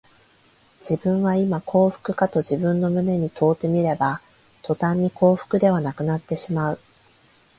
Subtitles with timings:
[0.79, 4.19] 自分はいま幸福かと自分の胸に問うてみれば、
[4.63, 6.79] とたんに幸福ではなくなってしまう